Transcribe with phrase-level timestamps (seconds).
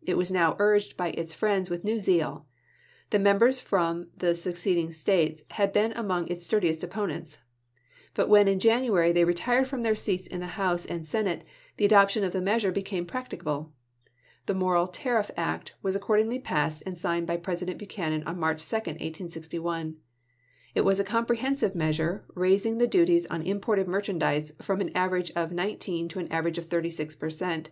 [0.00, 2.46] It was now urged by its friends with new zeal.
[3.10, 7.40] The members from the seceding States had been among its sturdiest opponents;
[8.14, 11.44] but when in January they retired from their seats in the House and Senate,
[11.76, 13.74] the adoption of the measure became practicable.
[14.46, 18.76] The Morrill Tariff Act was accordingly passed and signed by President Buchanan on March 2,
[18.76, 19.96] 1861.
[20.74, 25.52] It was a comprehensive measure, raising the duties on imported merchandise from an average of
[25.52, 27.68] nine teen to an average of thirty six per cent.